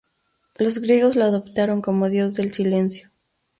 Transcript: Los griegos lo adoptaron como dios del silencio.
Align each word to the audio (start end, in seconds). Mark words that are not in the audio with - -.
Los 0.57 0.79
griegos 0.79 1.15
lo 1.15 1.25
adoptaron 1.25 1.79
como 1.83 2.09
dios 2.09 2.33
del 2.33 2.51
silencio. 2.55 3.11